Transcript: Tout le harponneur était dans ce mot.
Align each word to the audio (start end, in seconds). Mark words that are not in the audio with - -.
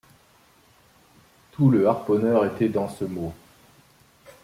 Tout 1.51 1.69
le 1.69 1.87
harponneur 1.87 2.43
était 2.47 2.69
dans 2.69 2.89
ce 2.89 3.05
mot. 3.05 3.35